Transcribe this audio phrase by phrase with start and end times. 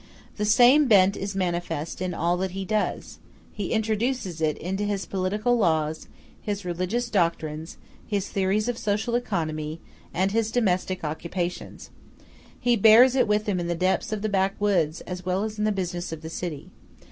[0.37, 3.19] The same bent is manifest in all that he does;
[3.53, 6.07] he introduces it into his political laws,
[6.41, 7.77] his religious doctrines,
[8.07, 9.79] his theories of social economy,
[10.11, 11.91] and his domestic occupations;
[12.59, 15.65] he bears it with him in the depths of the backwoods, as well as in
[15.65, 16.71] the business of the city.